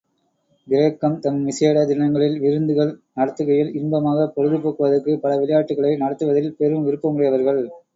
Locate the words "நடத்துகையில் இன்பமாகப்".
3.13-4.35